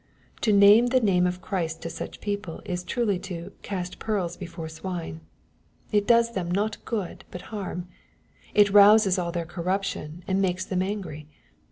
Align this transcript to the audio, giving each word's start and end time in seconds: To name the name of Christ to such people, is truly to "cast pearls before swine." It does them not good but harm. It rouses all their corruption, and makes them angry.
To 0.41 0.51
name 0.51 0.87
the 0.87 0.99
name 0.99 1.27
of 1.27 1.43
Christ 1.43 1.83
to 1.83 1.89
such 1.91 2.21
people, 2.21 2.63
is 2.65 2.83
truly 2.83 3.19
to 3.19 3.51
"cast 3.61 3.99
pearls 3.99 4.35
before 4.35 4.67
swine." 4.67 5.21
It 5.91 6.07
does 6.07 6.33
them 6.33 6.49
not 6.49 6.83
good 6.85 7.23
but 7.29 7.41
harm. 7.53 7.87
It 8.55 8.71
rouses 8.71 9.19
all 9.19 9.31
their 9.31 9.45
corruption, 9.45 10.23
and 10.27 10.41
makes 10.41 10.65
them 10.65 10.81
angry. 10.81 11.27